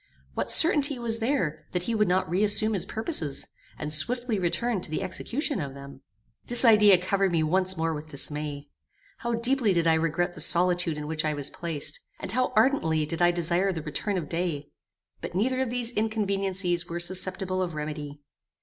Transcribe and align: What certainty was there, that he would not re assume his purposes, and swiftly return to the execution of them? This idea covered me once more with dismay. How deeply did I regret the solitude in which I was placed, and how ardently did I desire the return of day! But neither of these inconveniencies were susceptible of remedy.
What 0.33 0.49
certainty 0.49 0.97
was 0.97 1.19
there, 1.19 1.67
that 1.73 1.83
he 1.83 1.93
would 1.93 2.07
not 2.07 2.27
re 2.27 2.43
assume 2.43 2.73
his 2.73 2.87
purposes, 2.87 3.45
and 3.77 3.93
swiftly 3.93 4.39
return 4.39 4.81
to 4.81 4.89
the 4.89 5.03
execution 5.03 5.61
of 5.61 5.75
them? 5.75 6.01
This 6.47 6.65
idea 6.65 6.97
covered 6.97 7.31
me 7.31 7.43
once 7.43 7.77
more 7.77 7.93
with 7.93 8.09
dismay. 8.09 8.67
How 9.19 9.35
deeply 9.35 9.73
did 9.73 9.85
I 9.85 9.93
regret 9.93 10.33
the 10.33 10.41
solitude 10.41 10.97
in 10.97 11.05
which 11.05 11.23
I 11.23 11.35
was 11.35 11.51
placed, 11.51 11.99
and 12.19 12.31
how 12.31 12.51
ardently 12.55 13.05
did 13.05 13.21
I 13.21 13.29
desire 13.29 13.71
the 13.71 13.83
return 13.83 14.17
of 14.17 14.27
day! 14.27 14.71
But 15.21 15.35
neither 15.35 15.61
of 15.61 15.69
these 15.69 15.91
inconveniencies 15.91 16.87
were 16.87 16.99
susceptible 16.99 17.61
of 17.61 17.75
remedy. 17.75 18.21